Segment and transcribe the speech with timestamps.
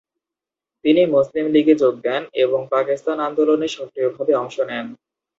[0.85, 4.87] তিনি মুসলিম লীগে যোগ দেন এবং পাকিস্তান আন্দোলনে সক্রিয়ভাবে অংশ নেন।